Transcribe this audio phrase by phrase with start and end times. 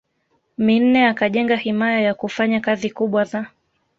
[0.65, 3.41] Minne akajenga himaya yakufanya kazi kubwa za